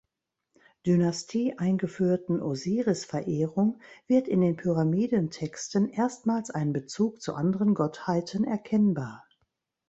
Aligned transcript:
Dynastie 0.87 1.59
eingeführten 1.59 2.41
Osiris-Verehrung 2.41 3.79
wird 4.07 4.27
in 4.27 4.41
den 4.41 4.55
Pyramidentexten 4.55 5.89
erstmals 5.89 6.49
ein 6.49 6.73
Bezug 6.73 7.21
zu 7.21 7.35
anderen 7.35 7.75
Gottheiten 7.75 8.43
erkennbar. 8.43 9.27